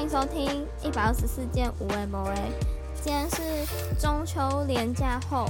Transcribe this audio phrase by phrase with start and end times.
[0.00, 2.34] 欢迎收听一百二十四件无为不为。
[3.02, 3.66] 今天是
[4.00, 5.44] 中秋连假后，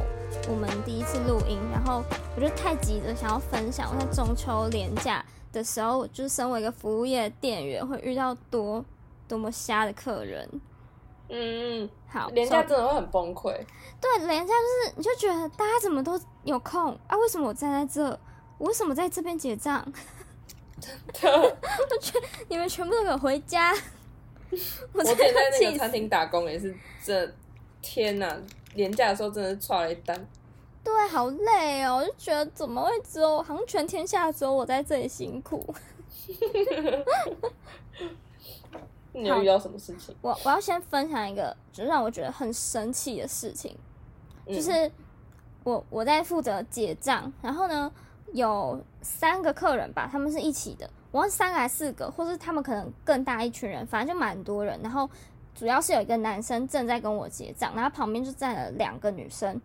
[0.48, 2.02] 我们第一次录音，然后
[2.34, 8.84] 我就太急着想要分享我在中秋连假的时候，就是身为一个服务业店员，会遇到多
[9.28, 10.60] 多么瞎的客人。
[11.28, 13.52] 嗯，好，连假真的会很崩溃。
[14.00, 17.16] 对，连假就是你就觉得大家怎么都有空啊？
[17.16, 18.18] 为什么我站在这？
[18.58, 19.80] 我为什么在这边结账？
[20.80, 20.92] 真
[21.22, 21.56] 的，
[21.88, 23.72] 我觉得你们全部都给我回家。
[24.92, 27.32] 我之前在那个餐厅打工也是，这
[27.80, 28.36] 天哪，
[28.74, 30.28] 连假的时候真的是剉了一单。
[30.82, 35.74] 对，好累哦，我就觉得怎么会只有，好像全天下只有我在这里辛苦。
[39.12, 40.14] 你有遇到什么事情？
[40.22, 43.76] 我我要先分享一个，就让我觉得很神奇的事情，
[44.46, 44.90] 嗯、就是
[45.64, 47.92] 我我在负责结账，然后呢
[48.32, 54.78] 有三个客人吧，他们是一起的，我是三个还是四个，或是他们可能更大一群人，反正就蛮多人。
[54.82, 55.08] 然后
[55.54, 59.60] 主要是有一个男生正在跟我结账，然后旁边就站了两个女生，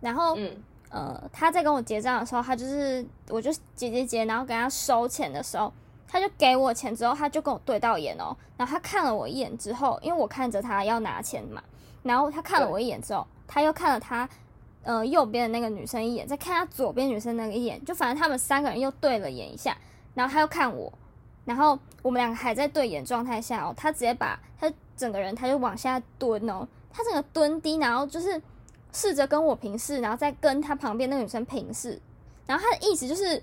[0.00, 0.56] 然后、嗯、
[0.90, 5.72] 呃他在跟我结账的时候，他就是我就结结结，然后给他收钱的时候。
[6.06, 11.60] 他就给我钱之后，他就跟我对到眼哦，然后他看了我一眼之后，因为我看着他要拿钱嘛，
[12.04, 14.28] 然后他看了我一眼之后，他又看了他
[14.84, 19.76] 呃右边的那个女生一眼，再看他左边女生那个一眼，就反正他们三个人又对了眼一下，
[20.14, 20.92] 然后他又看我，
[21.44, 28.40] 然后我们两个还在对眼状态下哦，他直接把他整个人他就往下蹲哦，他整个蹲低，然后就是
[28.92, 32.00] 试着跟我平视，然后再跟他旁边那个女生平视，
[32.46, 33.42] 然后他的意思就是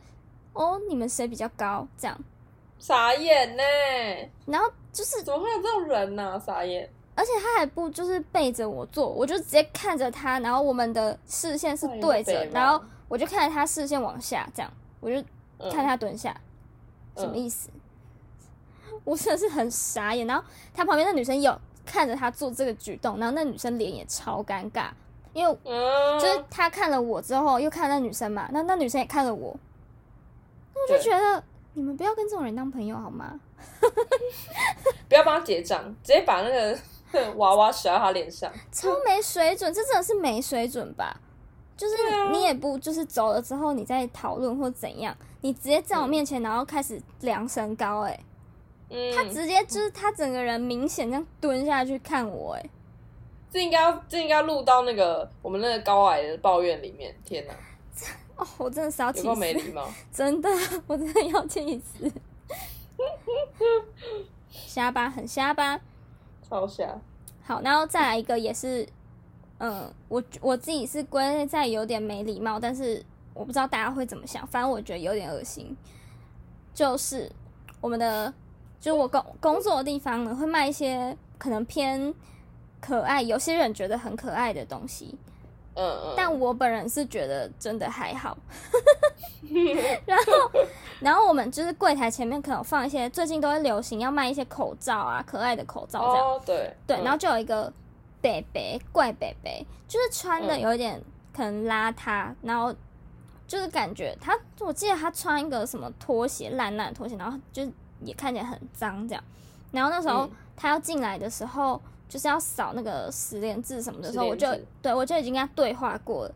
[0.53, 2.17] 哦，你们谁比较高这样。
[2.79, 6.39] 傻眼呢、欸，然后就是怎么会有这种人呢、啊？
[6.39, 15.23] 傻眼，而且他还不就是背着我坐，我就直接看着他，然后我们的视线是对着，然后我就看着他视线往下，这样我就
[15.69, 16.41] 看他蹲下，嗯、
[17.15, 17.69] 什么意思？
[18.91, 20.25] 嗯、 我真的是很傻眼。
[20.27, 24.89] 然后他旁边那女生有看着他做这个举动，然后那女生脸也超尴尬，
[25.33, 25.57] 因为
[26.19, 29.49] 就是他看了我之后又看那女生嘛，那那女生也看了我，
[30.73, 31.43] 我就觉得。
[31.73, 33.39] 你们不要跟这种人当朋友好吗？
[35.07, 36.77] 不要帮他结账，直接把那个
[37.37, 39.73] 娃娃甩到他脸上，超没水准！
[39.73, 41.17] 这真的是没水准吧？
[41.81, 41.95] 就是
[42.31, 48.23] 你也不就是走了之后你再讨论或怎样，你直接在我面前然后开始量身高、欸，哎、
[48.91, 52.69] 嗯，他直接就是他整个人明显这样蹲下去看我、欸，哎，
[53.49, 57.53] 这应该这应该录到那个我们那个高矮的抱怨里面，天哪！
[58.37, 59.35] 哦，我真的是要气死！
[59.35, 59.89] 没礼貌？
[60.13, 60.47] 真的，
[60.85, 62.11] 我真的要气死！
[64.51, 65.79] 瞎吧，很瞎吧，
[66.47, 66.95] 超瞎。
[67.43, 68.87] 好，然后再来一个，也是，
[69.63, 75.77] 嗯，我我自己是归类在有点没礼貌，但是我不知道大家会怎么想，反正我觉得有点恶心。
[76.73, 77.31] 就是
[77.79, 78.33] 我们的，
[78.79, 82.11] 就我工工作的地方呢，会卖一些可能偏
[82.79, 85.15] 可爱，有些人觉得很可爱的东西。
[85.75, 88.35] 嗯嗯，但我本人是觉得真的还好。
[90.05, 90.51] 然后，
[90.99, 96.25] 然后我们就是柜台前面可能放一些，最近都会流行要卖一些口罩啊，可爱的口罩这样。
[96.25, 97.71] 哦，对对，然后就有一个
[98.21, 101.01] 北北怪北北，就是穿的有一点
[101.33, 102.73] 可能邋遢，然后
[103.47, 107.69] 就是感觉他，我记得他穿一个什么拖鞋，烂烂拖鞋，然后就
[108.01, 109.23] 也看起来很脏这样。
[109.71, 111.81] 然后那时候他要进来的时候。
[112.11, 114.45] 就是要扫那个十连字什么的时候，我就
[114.81, 116.35] 对我就已经跟他对话过了。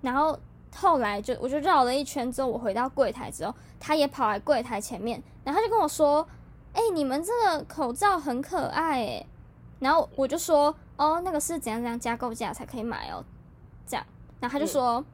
[0.00, 0.36] 然后
[0.74, 6.26] 后来就我就绕了一圈之后，我回到柜台之后，他也跑来柜台前面，然后他就跟我说
[6.74, 9.26] ：“哎、欸，你们这个口罩很可爱哎。”
[9.78, 13.24] 然后我就说：“哦，那个是怎样怎样加购价才可以买哦。”
[13.86, 14.06] 这样，
[14.40, 15.04] 然后他就说：“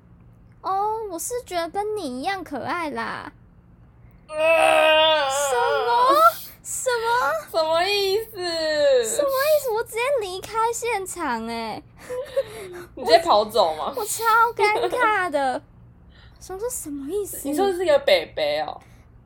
[0.61, 3.33] 嗯、哦，我是觉得跟你一样可爱啦。
[4.29, 4.35] 呃”
[5.31, 5.55] 什
[5.87, 6.15] 么？
[6.63, 7.51] 什么？
[7.51, 8.37] 什么意思？
[9.17, 9.71] 什么意思？
[9.73, 11.83] 我直接离开现场哎、欸！
[12.95, 13.95] 你直接跑走吗？
[13.97, 14.23] 我，我超
[14.55, 15.63] 尴尬的。
[16.39, 17.41] 想说什么意思？
[17.49, 18.79] 你说是一个北北哦？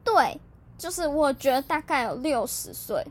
[0.04, 0.40] 对，
[0.78, 3.04] 就是我觉得大概有六十岁，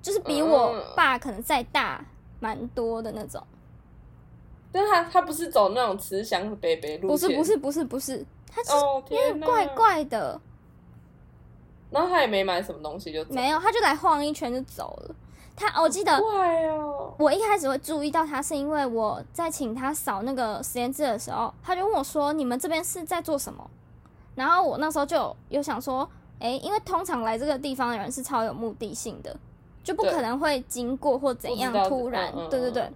[0.00, 2.02] 就是比我爸可能再大
[2.40, 3.40] 蛮多的那种。
[4.72, 7.36] 但他他不是走那种慈祥的北北路线？
[7.36, 10.32] 不是不是不是不是，他就是有点怪怪的。
[10.32, 10.40] Oh,
[11.90, 15.14] 然后他也没买什么东西就走，没有，他就来晃一圈就走了。
[15.56, 17.12] 他我记得，怪哦。
[17.18, 23.68] 我一开始会注意到他，是因为我在请他扫那个实联制的时候，他就问我说：“你们这边是在做什么？”
[24.36, 26.08] 然后我那时候就有，有想说
[26.38, 29.36] ：“哎，因为通常来这个地方的人是超有目的性的，
[29.82, 32.32] 就不可能会经过或怎样突然。
[32.36, 32.90] 嗯”对对对，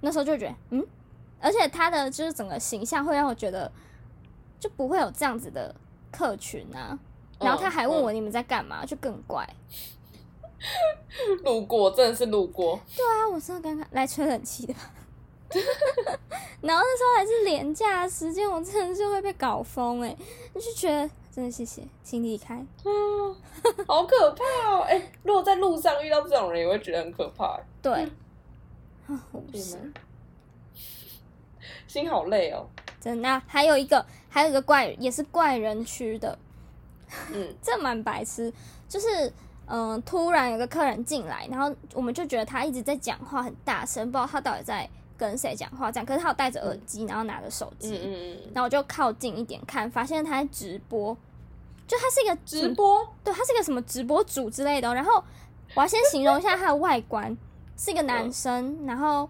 [0.00, 0.86] 那时候就觉得嗯，
[1.40, 3.70] 而且他的就是整个形象会让我觉得
[4.58, 5.74] 就不会有这样子的
[6.10, 6.98] 客群啊。
[7.38, 9.46] 然后他还问我你们在干嘛，就更怪。
[11.44, 12.80] 路过真的是路过。
[12.96, 14.74] 对啊，我真的刚刚来吹冷气的。
[16.62, 20.16] 然后那时候还是连假的时间，我真的是会被搞疯哎！
[20.54, 22.54] 我就觉得真的谢谢，请离开。
[22.54, 22.88] 啊，
[23.86, 24.80] 好可怕哦！
[24.88, 27.60] 哎、欸，如果在路上遇到这种人，也会觉得很可怕。
[27.82, 27.92] 对，
[29.06, 29.92] 啊，我不行，
[31.86, 32.66] 心好累哦。
[32.98, 36.38] 真的，还有一个，还有一个怪，也是怪人区的。
[37.30, 38.50] 嗯， 这蛮白痴，
[38.88, 39.28] 就是
[39.66, 44.88] 嗯、呃，突然有个客人进来，然后我们就觉得他一直在讲话很大声，不知道他到底在。
[45.16, 45.90] 跟谁讲话？
[45.90, 51.16] 这样，可是他有戴着耳机，然后拿着手机，嗯然后我就靠近一点看，发现他在直播，
[51.86, 54.94] 就他是一个直播，对，他是一个什么直播主之类的。
[54.94, 55.22] 然后
[55.74, 57.36] 我要先形容一下他的外观，
[57.76, 59.28] 是一个男生，然后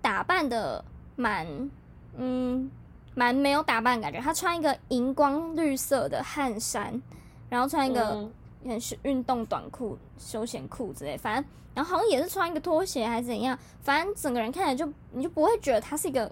[0.00, 0.84] 打扮的
[1.16, 1.70] 蛮，
[2.16, 2.70] 嗯，
[3.14, 4.20] 蛮没有打扮的感觉。
[4.20, 7.00] 他穿一个荧光绿色的汗衫，
[7.48, 8.28] 然后穿一个
[8.64, 11.44] 很运动短裤、休闲裤之类，反正。
[11.74, 16.28] 然后好像也是穿一个拖鞋还是怎样，反正整个人看起来就你就不会觉得他是一个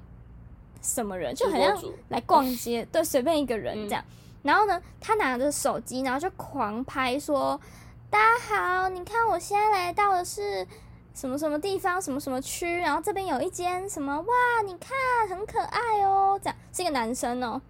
[0.83, 4.03] 什么人，就好像来逛街，对，随便一个人 这样。
[4.43, 7.61] 然后呢，他拿着手机，然后就狂拍说
[8.11, 10.67] ：“大家好，你看我现在来到的是
[11.15, 14.91] 什么什么地方，什么什么区，然后这边有一间什么，哇，你看
[15.29, 17.63] 很可爱哦。”这样是一个男生哦。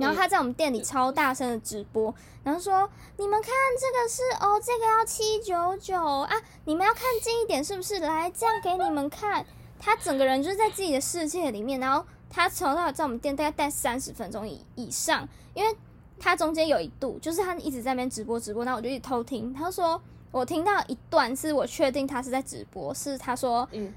[0.00, 2.88] 然后他在我们店里超大声的直播，然后说
[3.18, 6.32] ：“你们看这个是哦，这个要七九九啊，
[6.64, 7.98] 你们要看近一点是不是？
[7.98, 9.44] 来，这样给你们看。”
[9.82, 15.74] 他整个人就是在自己的世界里面，然后他从到在我们店大概待三十分钟以以上，因为
[16.18, 19.54] 他中间有一度就是他一直在那边直播直播，然后我就一直偷听。
[19.54, 20.00] 他说
[20.30, 23.90] ：“我听到一段是我确定他是在直播，是他说，嗯，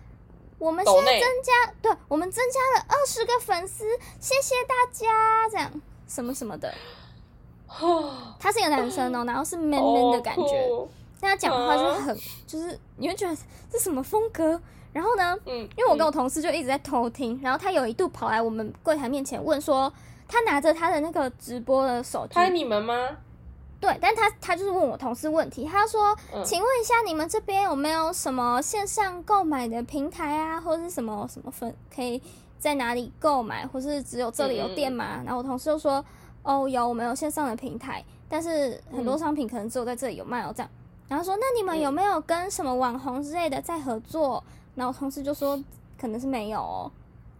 [0.57, 3.83] 我们现在增加，对，我们增加了二十个粉丝，
[4.21, 5.81] 谢谢大家。”这样。
[6.13, 6.71] 什么什么的，
[8.39, 10.69] 他是一个男生哦， 然后是 man man 的感觉，
[11.19, 13.35] 但他讲话就是很，就是你会觉得
[13.71, 14.61] 这什么风格？
[14.91, 19.91] 然后呢，嗯，因为我跟我同事就一直在偷听，然后他有一度跑来我们柜台面前问说，
[20.27, 22.93] 他拿着他的那个直播的手机，拍你们吗？
[23.81, 32.21] 对，但他他就是问我同事问题，他说，请问一下你们这边有没有什么线上购买的平台啊，或者是什么什么分可以？
[32.63, 35.17] 在哪里购买，或是只有这里有店吗？
[35.19, 36.03] 嗯、然后我同事就说
[36.43, 40.69] ：“哦，有，我们有线上的平台，但是很多商品可能只有在这里有卖哦。”这样，
[41.09, 44.41] 然后说：“那你们有没有跟什么网红之类的在合作？”
[44.75, 45.61] 然后我同事就说
[45.99, 46.89] ：“可能是没有哦。”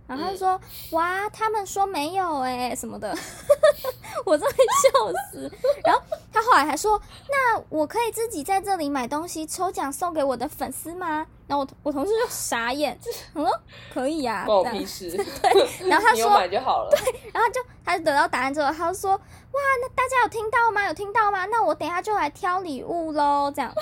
[0.05, 0.59] 然后他就说
[0.91, 3.15] ：“哇，他们说没有哎，什么的。
[4.27, 5.49] ”我真的笑死。
[5.85, 6.01] 然后
[6.33, 12.97] 他后来还说：“那我可以自己在这里买东西抽奖送给我的粉丝吗？”然后我我同事就傻眼，
[13.33, 13.49] 我说
[13.93, 15.11] 可以呀、啊，关我屁 事。
[15.11, 16.89] 对，然后他说买就好了。
[16.91, 20.85] 对，然后就他就得到答案之后，他就说哇，那大家有听到吗？
[20.87, 21.45] 有听到吗？
[21.47, 23.73] 那我等一下就来挑礼物喽，这样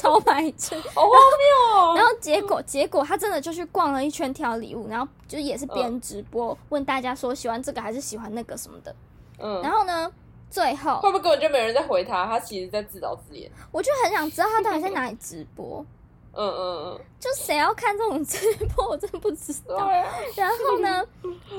[0.00, 1.94] 超白痴，好荒谬哦。
[1.96, 8.94] 然后结果结果他真的就去逛了一圈挑礼物，然后就也是边直播、嗯、问大家说喜欢这个还是喜欢那个什么的。
[9.38, 10.10] 嗯，然后呢，
[10.48, 12.24] 最后会不会根本就没人在回他？
[12.26, 13.50] 他其实在自导自演。
[13.72, 15.84] 我就很想知道他到底在哪里直播。
[16.34, 18.38] 嗯嗯嗯，就谁要看这种直
[18.74, 19.88] 播， 我真不知道。
[20.36, 21.04] 然后呢，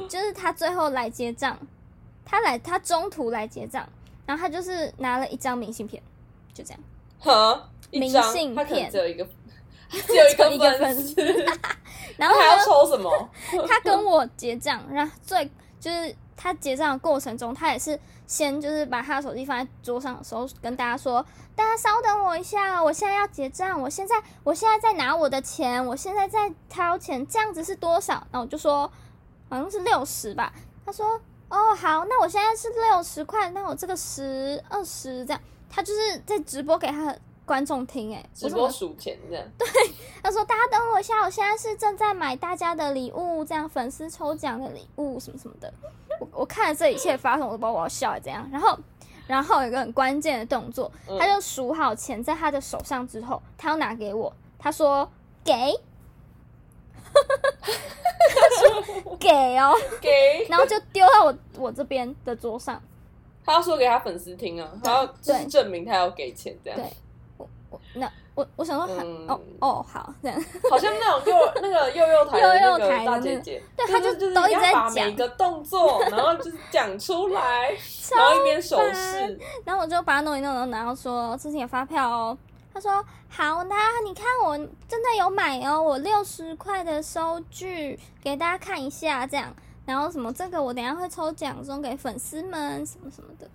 [0.09, 1.57] 就是他最后来结账，
[2.25, 3.87] 他来他中途来结账，
[4.25, 6.01] 然后他就是拿了一张明信片，
[6.53, 6.79] 就这样。
[7.19, 9.23] 哈，明信片只有一个，
[9.89, 11.15] 只有一个粉丝。
[12.17, 13.29] 然后他还要抽什么？
[13.67, 21.25] 他跟我结账，然后最就是他结账的过程中，他也是先就是把他的手机放在桌上的时候，跟大家说。
[21.55, 23.79] 大家稍等我一下，我现在要结账。
[23.79, 28.13] 我现在，我现在在拿我的钱，我现在在掏钱，这样子是多少？
[28.31, 28.91] 然后我就说，
[29.49, 30.51] 好像是六十吧。
[30.83, 35.39] 他说，哦，好，那我现在是六十块，那我这个十、二十这样。
[35.69, 39.45] 他就是在直播给他的观众听，哎，直播数钱这样。
[39.55, 39.67] 对，
[40.23, 45.71] 他说，大家等我一下，我现在是正在买大家的礼物，这样粉丝抽奖的礼物什么什么的。
[46.19, 48.49] 我我看了这一切发生，我都不知道我要笑还是怎样。
[48.51, 48.77] 然后。
[49.25, 55.09] 然后有一个很关键的动作，他就数好钱在他的手上之后，他要拿给我，他说
[55.45, 55.53] 给，
[57.13, 62.83] 他说给哦， 给，然后就丢到我我这边的桌上，
[63.45, 66.91] 他要说给他粉丝听啊，他要就是证明他要给钱这样，对，
[67.37, 68.11] 我我那。
[68.35, 70.43] 我我想说，嗯、哦哦好，这样。
[70.69, 74.91] 好像那种幼那个幼幼台的那个大姐姐，对，他就都一直在讲。
[74.93, 77.69] 每一个动作，然后就是讲出来，
[78.15, 82.37] 然后一边手势，然后我就把它弄一弄，然后说之前有发票哦。
[82.73, 93.47] 他说好，那你看我真的有买哦，我六十块的收据给大家看一下，这样，然后什么这个我等下会抽奖送给粉丝们，什么什么的。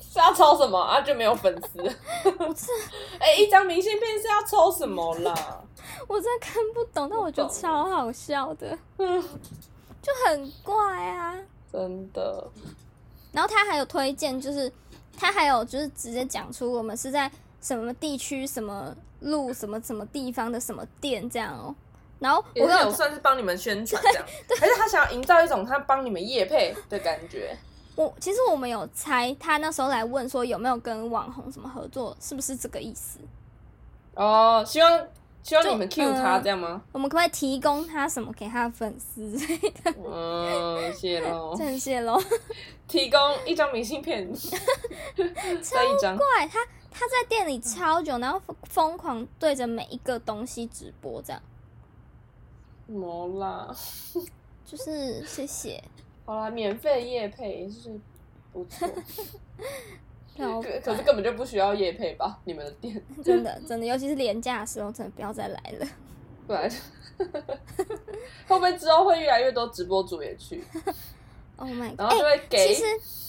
[0.00, 1.00] 是要抽什么啊？
[1.00, 1.80] 就没有粉丝？
[3.18, 5.34] 哎、欸，一张明信片是要抽什么啦？
[6.08, 9.22] 我真的看不懂，但我觉得超好笑的，嗯，
[10.02, 10.74] 就很怪
[11.06, 11.34] 啊，
[11.72, 12.48] 真的。
[13.32, 14.70] 然后他还有推荐，就是
[15.16, 17.30] 他还有就是直接讲出我们是在
[17.60, 21.74] 什么地区、什么路、什么什么地方的什么店这样哦。
[22.18, 24.24] 然后我有算是帮你们宣传这样，
[24.58, 27.56] 还是他想要营造一种他帮你们夜配的感觉？
[27.96, 33.18] 我其实我们有猜，他那时候来问说有没有跟网红什么合作，是不是这个意思？
[34.14, 35.06] 哦，希望
[35.42, 36.68] 希望你们 cue 他这样吗？
[36.72, 39.94] 嗯，我们可不可以提供他什么给他的粉丝之类的？
[40.06, 42.20] 嗯，谢喽， 真谢喽。
[42.88, 45.76] 提供一张明信片， 超
[46.16, 46.58] 怪，他
[46.90, 51.40] 他在店里超久，然后疯狂对着每一个东西直播这样。
[52.86, 53.74] 没啦，
[54.66, 55.82] 就是谢谢。
[56.30, 57.90] 好啦，免费夜配也是
[58.52, 58.88] 不错。
[60.80, 62.38] 可是根本就不需要夜配吧？
[62.44, 65.86] 你们的店真的真的，尤其是廉价的时候，真的不要再来了。
[66.46, 66.70] 不然，
[67.18, 67.26] 会
[68.46, 70.62] 不会之后会越来越多直播主也去？
[71.58, 71.98] Oh my god！
[71.98, 72.68] 然后就会给、欸。
[72.68, 72.84] 其实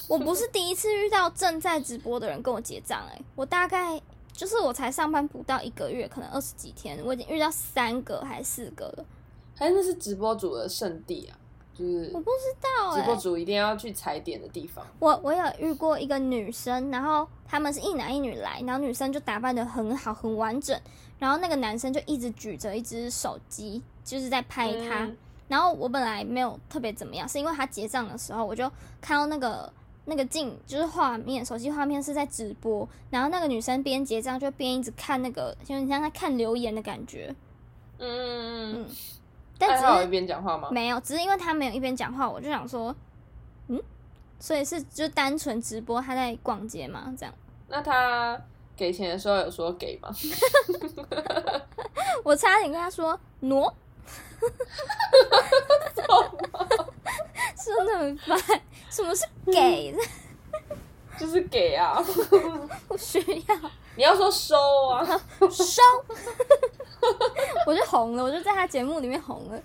[0.07, 3.99] 我不是第一次遇到正在直播的人跟我结账，哎，我大概
[4.31, 9.03] 就是我才上班不到一个月，可能二十几天，我已经遇到三个还是四个了。
[9.57, 11.35] 哎，那是直播主的圣地啊，
[11.81, 14.85] 就是我不知道，直播主一定要去踩点的地方。
[14.99, 20.79] 我我有遇过一个女生，然后他们是一男一女来，然后女生就打扮的很好，很完整，
[21.17, 25.05] 然后那个男生就一直举着一只手机，就是在拍她。
[25.05, 25.17] 嗯。
[25.47, 28.71] 然后我本来没有特别怎么样，是因为他结账的时候，我就
[29.01, 29.69] 看到那个
[30.05, 37.35] 那个镜，就是画面，手机画面是在直播，然后那个女生边结账就边一直看那个，就像在看留言的感觉。
[37.97, 38.85] 嗯嗯嗯。
[39.67, 40.69] 但只有一边讲话吗？
[40.71, 42.95] 没有，只是因为他没有一边讲话，我就想说，
[43.67, 43.81] 嗯，
[44.39, 47.33] 所以是就单纯直播他在逛街嘛，这样。
[47.67, 48.39] 那他
[48.75, 50.09] 给钱的时候有说给吗？
[52.23, 53.73] 我差点跟他说挪，
[57.55, 59.95] 说那么快，什么是给？
[61.19, 62.03] 就是给啊，
[62.87, 63.55] 我需要。
[63.95, 64.55] 你要说收
[64.89, 65.05] 啊，
[65.51, 65.81] 收。
[67.67, 69.61] 我就红了，我就在他节目里面红了。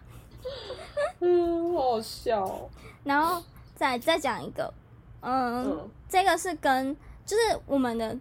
[1.20, 2.68] 嗯，好好笑哦。
[3.04, 3.42] 然后
[3.74, 4.72] 再再讲一个，
[5.20, 8.16] 嗯，嗯，这个是跟就是我们的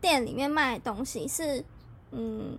[0.00, 1.64] 店里面卖的东西是，
[2.10, 2.58] 嗯，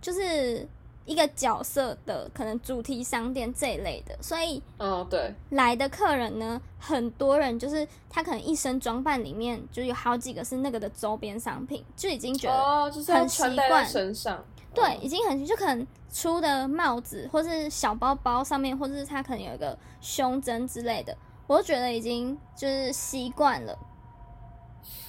[0.00, 0.66] 就是。
[1.08, 13.86] 一个角色的可能主题商店这一类的，所以，哦，对，来的客人呢，很多人就是他可能一身装扮里面就有好几个是那个的周边商品，就已经觉得很习惯。
[13.86, 23.78] 身上，对，已经很就可能出的帽子或是小包包上面，或者是他可能有一个胸针之类的，我都觉得已经就是习惯了。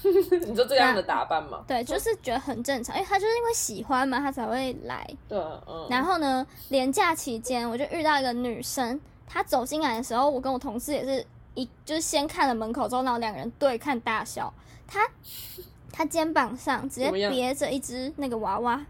[0.47, 1.63] 你就这样的打扮吗？
[1.67, 5.05] 对，就是觉得很正常，因为他就是因为喜欢嘛，他才会来。
[5.27, 5.37] 对，
[5.67, 5.87] 嗯。
[5.89, 14.53] 然后呢，连假期间，我就遇到一个女生，她走进来的时候，我跟我同事也是一，就是先看了门口之后，然后两个人对看大笑。
[14.87, 15.07] 她，
[15.91, 18.85] 她肩膀上直接别着一只那个娃娃，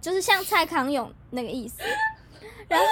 [0.00, 1.82] 就是像蔡康永那个意思。
[2.68, 2.86] 然后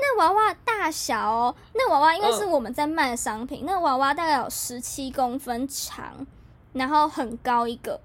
[0.00, 6.26] 那娃娃大小哦，那娃娃应该是我们在卖的商品，那娃娃大概有十七公分长。
[6.74, 7.98] 然后很高一个，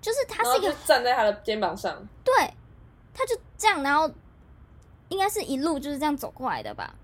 [0.00, 2.32] 就是他是一个站在他的肩膀上，对，
[3.12, 4.10] 他就这样，然后
[5.08, 6.94] 应该是一路就是这样走过来的吧。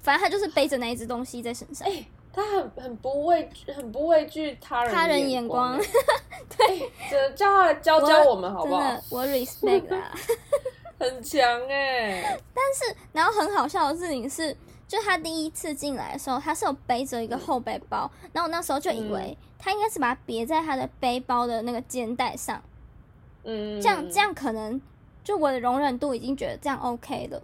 [0.00, 1.88] 反正他就是背着那一只东西在身上。
[1.88, 5.78] 哎，他很很不畏很不畏惧他人他人眼光，
[6.56, 6.78] 对，
[7.10, 9.00] 就叫他来教教我们好不好？
[9.10, 10.12] 我 respect 啊，
[10.98, 12.36] 很强哎。
[12.52, 14.56] 但是，然后很好笑的事情是，
[14.92, 19.36] 就他第一次进来的时候，他是有背着一个后背包，嗯、然后我那时候就以为。
[19.40, 22.60] 嗯他应该是把它别在他的背包的那个肩带上，
[23.44, 24.82] 嗯，这样这样可能
[25.22, 27.40] 就我的容忍度已经觉得这样 OK 了。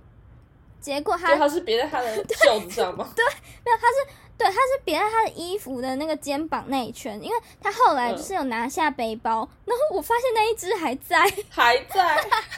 [0.81, 3.09] 结果他他是别在他的袖子上吗？
[3.15, 3.25] 对，
[3.65, 12.17] 没有，他是对，他是别在他的衣服的那个肩膀那一圈，因为他后来就是有拿下背包，嗯、然后我发现那一只还在，还在，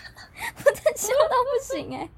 [0.65, 2.11] 我真笑到不行哎、欸！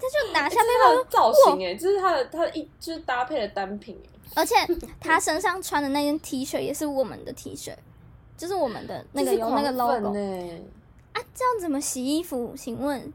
[0.00, 4.00] 他就拿下背包的造型哎，这是他的他的一就是搭配的单品
[4.34, 4.54] 而且
[5.00, 7.74] 他身上穿的那件 T 恤也是我们的 T 恤，
[8.36, 10.08] 就是我们的那个有那个 logo
[11.12, 12.54] 啊，这样怎么洗衣服？
[12.56, 13.12] 请问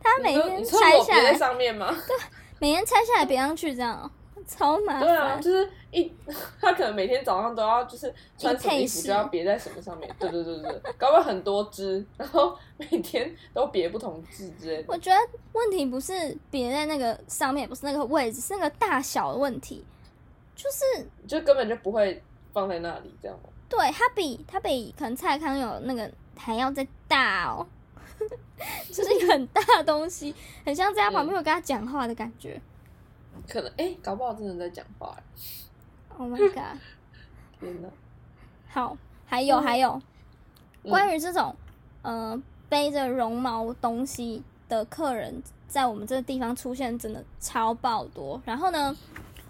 [0.00, 1.90] 他每天拆下来上面吗？
[2.06, 2.16] 对，
[2.58, 4.10] 每天拆下来别上去，这样
[4.46, 5.02] 超麻烦。
[5.02, 6.12] 对啊，就是一
[6.60, 10.08] 他可能每天早上都要就是穿什么衣服就要别在什么上面。
[10.18, 14.84] 对对对对，搞不好很多只，然后每天都别不同字之类的。
[14.88, 15.18] 我觉得
[15.52, 19.84] 问题不是别在那个上面，不是那个位置，是那个大小的问题。
[20.54, 23.38] 就是就根本就不会放在那里这样。
[23.68, 27.66] 对，它比它比可能蔡康永那个还要再大哦，
[28.92, 30.34] 就是一个很大的东西，
[30.66, 32.60] 很像在他旁边有跟他讲话的感觉。
[33.50, 35.16] 嗯、可能哎、欸，搞不好真的在讲话。
[36.16, 36.78] Oh my god！
[37.58, 37.88] 天哪！
[38.68, 40.00] 好，还有、嗯、还有，
[40.82, 41.54] 关于这种、
[42.02, 48.40] 嗯、呃背着绒毛东西的客人，在我们这个地方出现真的超爆多。
[48.44, 48.96] 然后呢，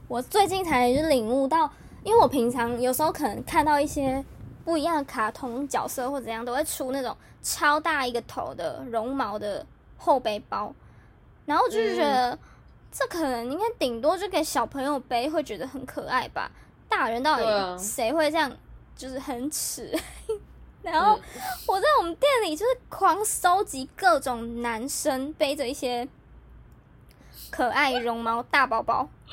[0.09, 1.71] 我最近才就领悟到，
[2.02, 4.25] 因为我平常有时候可能看到一些
[4.64, 9.66] 不一样的卡通角色或怎样，都会出那种超大一个头的绒毛的
[9.99, 10.73] 后背包，
[11.45, 12.38] 然后就是觉得、嗯、
[12.93, 16.51] 这可能应该顶多就给小朋友背，会觉得很可爱吧。
[16.89, 18.51] 大人到底谁会这样？
[18.97, 19.97] 就是很耻。
[20.83, 21.19] 然后
[21.67, 26.09] 我在我们店里就是狂收集各种男生背着一些
[27.51, 29.07] 可爱绒毛大包包，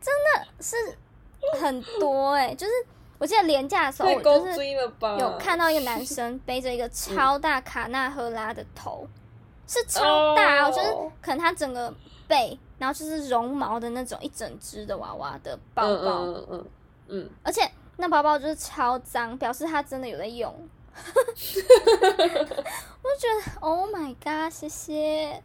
[0.00, 0.74] 真的是
[1.60, 2.54] 很多哎、欸！
[2.54, 2.72] 就是
[3.18, 4.66] 我记得廉价的时候，我就是
[5.18, 9.06] 有看到一个男生 背着一个超大卡纳赫拉的头，
[9.68, 10.88] 是超大哦，就是
[11.22, 11.94] 可能它整个
[12.26, 16.66] 背，然后就是绒毛的那种一整只的娃娃的包包，嗯嗯
[17.08, 17.70] 嗯，而且。
[18.00, 20.54] 那包包就是超脏，表示它真的有在用。
[20.94, 21.02] 我
[23.10, 25.42] 就觉得，Oh my god，谢谢。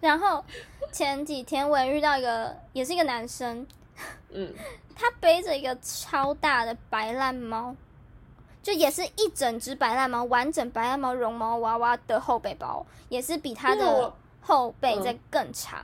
[0.00, 0.44] 然后
[0.92, 3.66] 前几天我也遇到一个，也是一个男生，
[4.28, 4.52] 嗯，
[4.94, 7.74] 他背着一个超大的白烂猫，
[8.62, 15.80] 就也是一整只白烂猫，完整白烂猫绒毛娃娃的后背包，也是比它的后背再更长。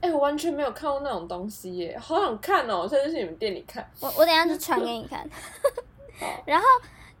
[0.00, 2.80] 哎、欸，我完全没有看过那种东西耶，好想看哦！
[2.82, 3.88] 我现在去你们店里看。
[4.00, 5.26] 我我等一下就传给你看。
[6.44, 6.66] 然后，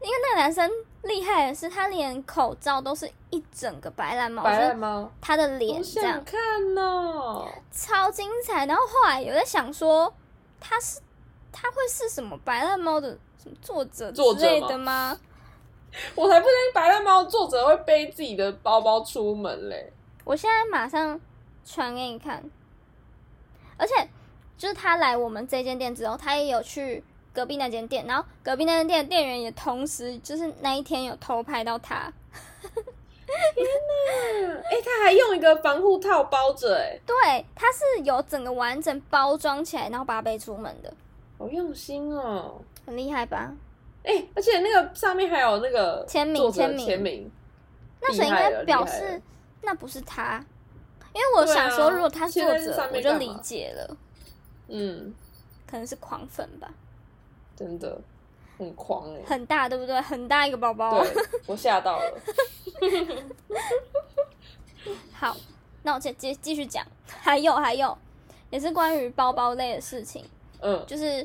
[0.02, 0.70] 因为那个男生
[1.02, 6.12] 厉害的是，他连口罩都是一整个白烂猫，白烂猫，他的脸这样。
[6.12, 6.38] 想看
[6.76, 8.66] 哦，超精彩。
[8.66, 10.12] 然后后来有在想说，
[10.60, 11.00] 他是
[11.56, 15.16] 他会是什么白烂猫的什么作者之类的吗？
[16.16, 19.92] 我才不相信白烂猫作者会背自己的包包出门嘞！
[20.24, 21.20] 我现在马上
[21.64, 22.42] 传给你看。
[23.76, 24.08] 而且，
[24.58, 32.12] 就是他来我们这间店之后，他也有去隔壁那间店，然后隔壁那间店的店员也同时就是那一天有偷拍到他。
[33.54, 34.54] 天哪！
[34.64, 40.92] 哎、欸，他还用一个防护套包着，哎， 对，他是有整个完整包装起来，然后把它背出门的，
[41.38, 43.52] 好用心哦，很厉害吧？
[44.04, 47.30] 哎、欸，而且那个上面还有那个签名，签名，签名，
[48.00, 49.20] 那所以应该表示
[49.62, 50.44] 那不是他。
[51.14, 53.96] 因为我想说，如果他是作者，我就理解了。
[54.68, 55.14] 嗯，
[55.66, 56.68] 可能是狂粉吧。
[57.54, 57.98] 真的，
[58.58, 59.24] 很狂哎、欸。
[59.24, 60.00] 很大，对不对？
[60.00, 61.04] 很大一个包包。
[61.04, 61.14] 对，
[61.46, 62.20] 我吓到了。
[65.12, 65.36] 好，
[65.82, 66.84] 那我接接继续讲。
[67.06, 67.96] 还有还有，
[68.50, 70.24] 也是关于包包类的事情。
[70.64, 71.22] 嗯，就是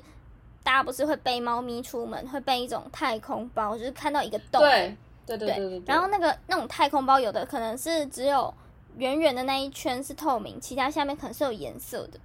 [0.63, 4.61] 大家不是会背猫咪出门，会背一种太空包，就是看到一个洞。
[4.61, 8.53] 对对对对对，然后那个那种太空包，有的可能是只有。
[8.97, 12.19] 圆圆的那一圈是透明，其他下面可能是有颜色的，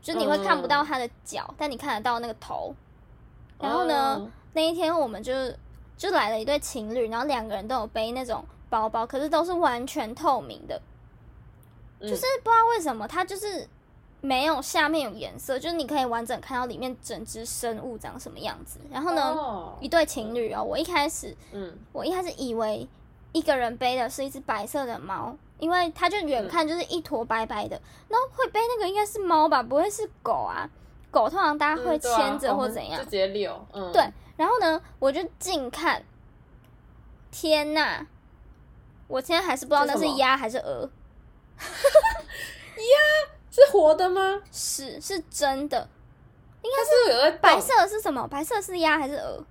[0.00, 2.74] 就你会看不到它的脚，嗯，但你看得到那个头。
[3.60, 5.32] 然后呢，嗯，那一天我们就
[5.98, 10.80] 就来了一对情侣，然后两个人都有背那种包包，可是都是完全透明的，
[12.00, 13.68] 就是不知道为什么它就是
[14.26, 18.80] 没有下面有颜色，就是你可以完整看到里面整只生物长什么样子。
[18.90, 22.88] 然后呢，哦，一对情侣哦，我一开始，嗯，我一开始以为
[23.32, 25.36] 一个人背的是一只白色的猫。
[25.58, 30.68] 因为它就远看就是一坨白白的，然后会背那个应该是猫吧，不会是狗啊？
[31.10, 33.66] 狗通常大家会牵着或怎样，就直接遛。
[33.72, 34.06] 嗯，对。
[34.36, 36.02] 然后呢，我就近看，
[37.30, 38.06] 天呐，
[39.08, 40.90] 我现在还是不知道那是鸭还是鹅。
[42.76, 44.42] 鸭是活的吗？
[44.52, 45.88] 是，是真的。
[46.62, 48.26] 应该是有在白色的是什么？
[48.28, 49.42] 白色是鸭还是鹅？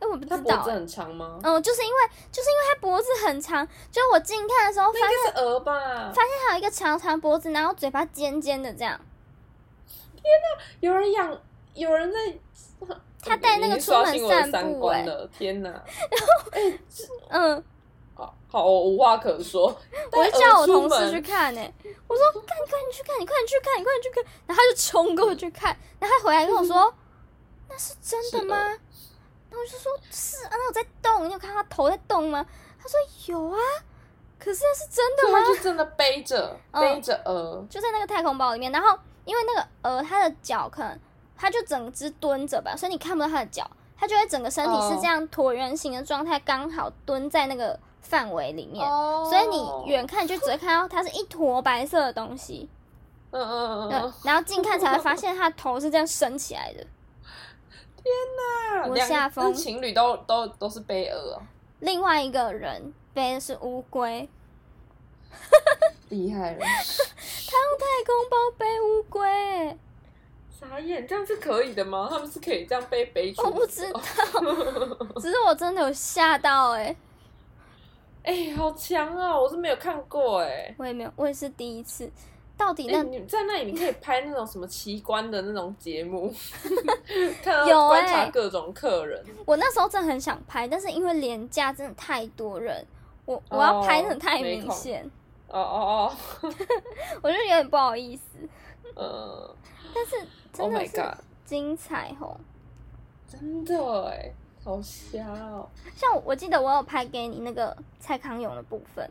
[0.00, 0.36] 哎，我不知道。
[0.38, 1.38] 脖子很长吗？
[1.42, 1.96] 嗯，就是因为
[2.32, 5.72] 就是因为它脖子很长，就我近看的时候发现是鹅吧，
[6.12, 9.00] 发现还有一个长长脖子，然后嘴巴尖尖的这样。
[10.16, 11.40] 天哪，有人养，
[11.74, 12.18] 有人在。
[13.28, 15.04] 他带那个出门散步哎！
[15.36, 15.68] 天哪。
[16.10, 16.80] 然后，欸、
[17.30, 17.64] 嗯，
[18.16, 19.66] 好，好，我无话可说。
[20.10, 21.60] 我就叫我同事去看呢。
[22.08, 26.92] 我说：“看，你快点去看，你快点去看，你快点去看。”然后他就冲过去看，然后他回来跟我说
[27.68, 28.56] ：“那是真的吗？”
[29.50, 32.44] 然后我就说：“是啊，那我在动，你有看他头在动吗？”
[32.80, 33.58] 他说：“有啊，
[34.38, 38.72] 可是那是真的吗？”他就真的背着、嗯、背着鹅，就在那个太空包里面。
[38.72, 40.98] 然后因为那个鹅，它的脚可能
[41.36, 52.68] 它就整只蹲着吧，所以你看不到它的脚，它就会整个身体是这样椭圆形的状态，刚好蹲在那个范围里面，哦、所以你远看就只会看到它是一坨白色的东西。
[53.32, 56.78] 嗯嗯嗯，然后近看才会发现它头是这样升起来的。
[57.96, 58.14] 天
[58.80, 58.86] 哪！
[58.88, 61.42] 我下风情侣都都都是背鹅哦。
[61.80, 64.28] 另外一个人背的是乌龟，
[66.08, 66.58] 厉害了！
[66.62, 69.76] 他用太空包背乌龟，
[70.48, 72.06] 傻眼，这样是可以的吗？
[72.08, 73.42] 他们是可以这样背背出？
[73.42, 74.00] 我不知道，
[75.20, 76.96] 只是我真的有吓到哎、欸。
[78.26, 79.38] 哎、欸，好强啊！
[79.38, 82.10] 我是没有看过哎、欸，我也没有，我也是第一次。
[82.56, 86.34] 到底那、欸、你在那里，你可以拍那种什么奇观的那种节目，
[87.40, 89.32] 看到观察各种客人、欸。
[89.44, 92.84] 我那时候真的很想拍，但是因为廉价真的太多人，
[93.26, 95.08] 我我要拍的太明显。
[95.48, 96.10] 哦 哦
[96.42, 96.50] 哦，
[97.22, 98.22] 我就有点不好意思。
[98.96, 99.54] 嗯，
[99.94, 101.00] 但是真的是
[101.44, 102.38] 精彩哦，oh、
[103.28, 104.32] 真的哎。
[104.66, 105.68] 好瞎哦！
[105.94, 109.08] 像我，我记得我有拍给你那个蔡康永的部分。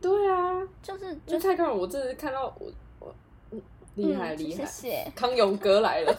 [0.00, 2.70] 对啊，就是就蔡康永，我真的是看到我
[3.00, 3.12] 我
[3.96, 6.14] 厉害厉害，谢谢 康永哥来了，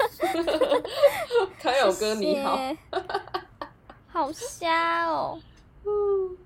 [1.61, 2.59] 康永哥你好，
[4.09, 5.39] 好瞎哦。
[5.85, 6.37] 嗯，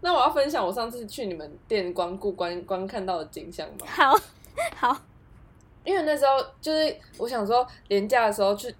[0.00, 3.86] 那我要分享我上次去你们店光顾观观看到的景象吗？
[3.86, 4.18] 好，
[4.74, 5.00] 好，
[5.84, 8.74] 因为那时候就是我想说廉价的时候去。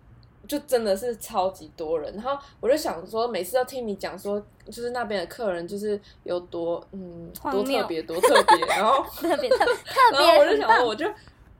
[0.49, 9.67] 就真的是超级多人，然后我就想说，每次都听你讲说，就是那边的客人就是有多嗯多特别多特别， 然后特别特特
[10.13, 11.05] 别， 然后我就想说，我就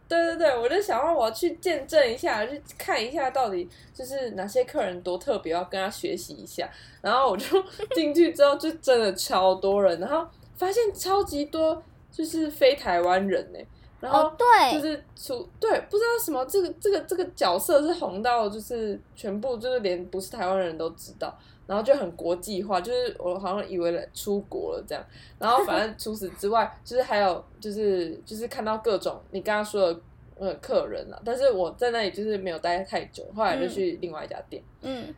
[0.09, 6.67] 对对对，我就想让我去见证一下，去看一下到底就是哪些客人多特别，要跟他学习一下。
[7.03, 7.63] 然后我就
[7.95, 13.59] 进去之后，就真的超多人，然后发现超级多就是非台湾人呢。
[14.01, 25.05] 然后对，就是出对，不知道什么这个这个这个角色是红到就是全部就是连不是台湾人都知道，然后就很国际化，就是我好像以为出国了这样。
[25.41, 30.01] 然后反正除此之外，就是还有就是就是看到各种你刚刚说的
[30.39, 34.63] 呃客人啊，但是我在那里就是没有待太久，后来就去另外一家店。
[34.83, 35.13] 嗯，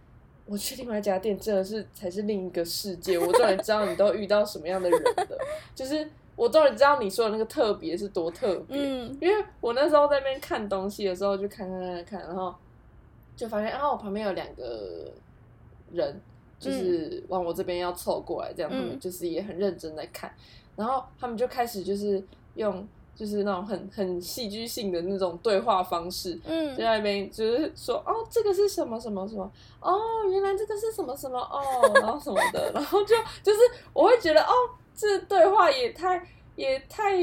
[0.46, 5.38] 我去另外一家店真的是才是另一个世界，我终于知道你都遇到什么样的人了，
[5.76, 6.08] 就是。
[6.40, 12.54] 我终于知道你说的那个特别是多特别，嗯，因为我那时候在那边看东西的时候，就看看看看，然后
[13.36, 15.12] 就发现啊，我旁边有两个
[15.92, 16.18] 人，
[16.58, 20.32] 就是往我这边要凑过来，这样，嗯，他们就是也很认真在看，
[20.76, 22.24] 然后他们就开始就是
[22.54, 29.94] 用就是那种很很戏剧性的那种对话方式，嗯，在那边就是说哦，这个是什么什么什么，哦，
[30.30, 31.60] 原来这个是什么什么哦，
[31.96, 33.60] 然后什么的， 然后就就是
[33.92, 34.54] 我会觉得哦。
[35.00, 36.22] 这对话也太
[36.56, 37.16] 也太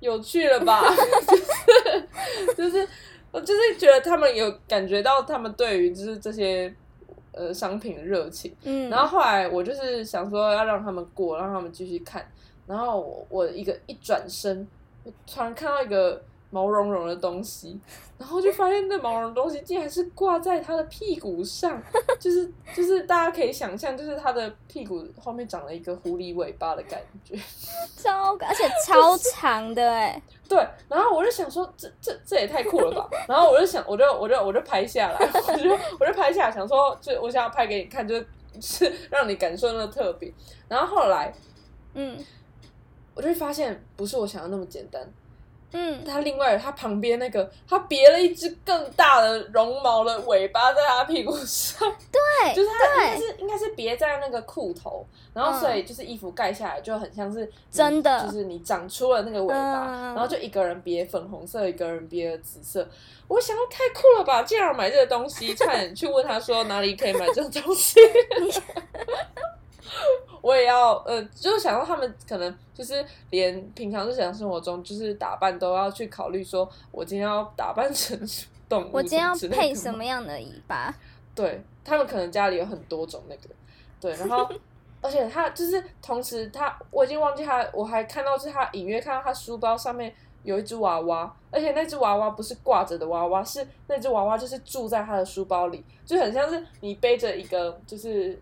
[0.00, 0.82] 有趣了吧！
[2.56, 2.88] 就是就是
[3.30, 6.74] 我就是觉得他们有感觉到他们对于就是这些
[7.32, 12.26] 呃商品的热情，嗯，然后后来我就是想说要让他们过，让他们继续看，
[12.66, 14.66] 然后我我一个一转身，
[15.04, 16.22] 我突然看到一个。
[16.50, 17.78] 毛茸茸的东西，
[18.18, 21.82] 然后就发现那毛茸的东西竟然是挂在他的屁股上，
[22.18, 27.34] 就是就是大家可以想象，就是他的屁股后面长了一个狐狸尾巴的感觉，
[27.98, 38.14] 超而且超长的哎，对，然后我就想说，这这这也太酷了吧，然后我就想，我就我就我就拍下来，我就我就拍下来，想说，就我想要拍给你看，就
[38.60, 40.32] 是让你感受那个特别，
[40.68, 41.32] 然后后来，
[41.94, 42.16] 嗯，
[43.14, 45.06] 我就会发现不是我想的那么简单。
[45.78, 51.78] 嗯，他另外他旁边那个，他别了一只更大的绒毛的尾巴在他屁股上，
[52.10, 62.88] 对，就是他应该是应该是别在那个裤头，然后所以就是衣服盖下来就很像是真的，就是你长出了那个尾巴，嗯、然后就一个人别粉红色，一个人别紫色，
[63.28, 64.42] 我想说太酷了吧！
[64.42, 68.00] 竟然买这个东西，差点去问他说哪里可以买这种东西。
[70.46, 78.16] 我也要，呃，就是想到他们可能就是连平常日常生活中就是打扮都要去考虑，说我今天要打扮成
[78.68, 80.94] 动物，我今天要配什么样的尾巴？
[81.34, 83.48] 对，他们可能家里有很多种那个，
[84.00, 84.48] 对，然后
[85.02, 98.40] 而且他就是同时他我已经忘记他，我还看到是他隐约看到他书包上面有一只娃娃，而且那只娃娃不是挂着的娃娃，是那只娃娃就是住在他的书包里，就很像是你背着一个就是。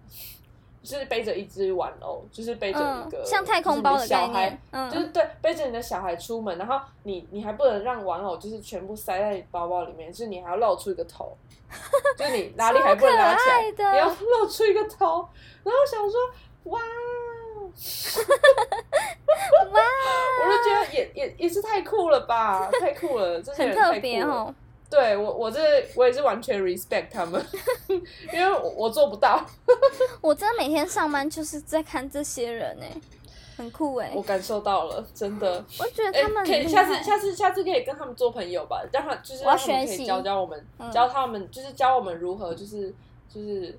[0.84, 11.34] 就是背着一只玩偶，就是背着一个、嗯、像太空包的小孩，嗯、就是对，背着你的小孩出门，然后你你还不能让玩偶就是全部塞在包包里面，就是你还要露出一个头，
[12.18, 15.26] 就是你哪里还不能拿起来，你要露出一个头，
[15.62, 16.20] 然后想说
[16.64, 16.78] 哇，
[19.72, 19.80] 哇，
[20.44, 24.26] 我就觉得也也也是太酷了吧，太酷了，这些人太酷了。
[24.34, 24.54] 哦。
[24.94, 25.60] 对我，我这
[25.96, 27.44] 我也是完全 respect 他们，
[27.88, 29.44] 因为我我做不到。
[30.22, 32.84] 我真的每天上班就是在看这些人呢。
[33.56, 35.64] 很酷哎，我感受到了，真的。
[35.78, 42.94] 我觉得他们可以下次下次下次可以跟他们做朋友吧，让他就是让他们可以教教我们，教他们就是教我们如何就是
[43.28, 43.76] 就是。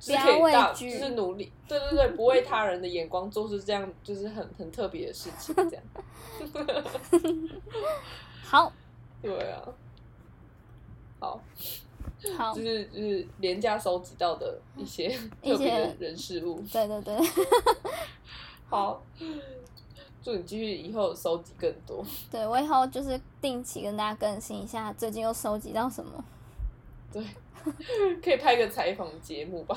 [0.00, 5.82] 是可以大，就是努力，对对对，不为他人的眼光做出这样，就是很很特别的事情，这样。
[8.44, 8.72] 好，
[9.26, 9.62] 对啊，
[11.18, 11.40] 好，
[12.36, 15.08] 好，就是就是廉价收集到的一些
[15.42, 17.16] 特别的人事物，对对对，
[18.68, 19.02] 好，
[20.22, 22.04] 祝你继续以后收集更多。
[22.30, 26.24] 对，我以后就是定期跟大家更新一下，最近又收集到什么。
[27.12, 27.24] 对。
[28.22, 29.76] 可以拍个采访节目吧？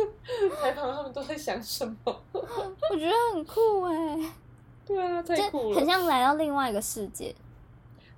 [0.62, 2.20] 采访他们都在想什么？
[2.32, 4.32] 我觉得很酷哎。
[4.86, 7.34] 对啊，太酷了，很像来到另外一个世界。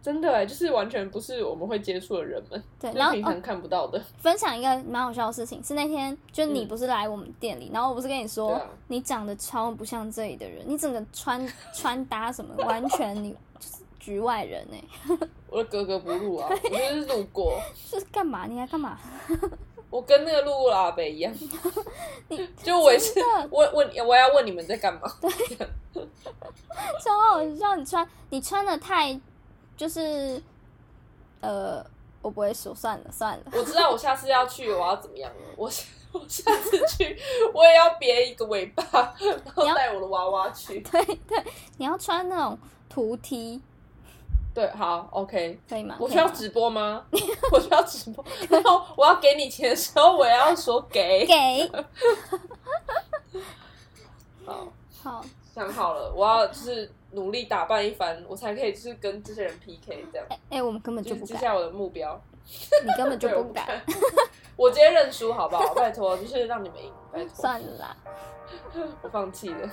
[0.03, 3.99] 真的哎，就是完全不是我们会接触的人们，对，然后平常看不到的。
[3.99, 15.17] 哦、分享一个蛮好笑的事情，是那天就你不是来我们店里，嗯、然后我不是跟你说，啊、你长得超不像这里的人，你整个穿 穿搭什么，完全你就是局外人哎。
[15.51, 16.49] 我的格格不入啊！
[16.49, 17.61] 我就是路过。
[17.75, 18.47] 是干嘛？
[18.47, 18.97] 你还干嘛？
[19.91, 21.35] 我跟那个路过的阿伯一样。
[22.29, 25.01] 你就我也是问问，我要问你们在干嘛？
[25.21, 25.29] 对。
[27.03, 27.75] 超好笑！
[27.75, 29.21] 你穿你穿的太
[29.81, 30.43] 就是
[31.41, 31.83] 呃，
[32.21, 33.45] 我不会说，算了算了。
[33.51, 35.37] 我知道我下次要去，我要怎么样了？
[35.57, 35.71] 我
[36.13, 37.19] 我下次去，
[37.55, 38.85] 我也要别一个尾巴，
[39.19, 40.81] 然后带我的娃娃去。
[40.93, 41.43] 对对，
[41.79, 42.59] 你要穿那种
[42.91, 43.59] 图梯。
[44.53, 45.97] 对，好，OK，可以吗？
[45.99, 47.03] 我需要直播吗？
[47.51, 51.73] 我需要直播， 然后我要给你钱的时候，我也要说给给。
[54.45, 54.69] 好，
[55.03, 60.27] 好，想好了，我要就是努力打扮一番，我才可以就是跟这些人 PK 这样。
[60.31, 61.29] 哎、欸，我们根本就不敢。
[61.29, 62.21] 接下我的目标，
[62.85, 63.67] 你根本就不敢。
[64.57, 65.75] 我， 我直接认输好不好？
[65.75, 67.29] 拜托，就是让你们赢，拜托。
[67.35, 67.97] 算了啦，
[69.03, 69.71] 我放弃了。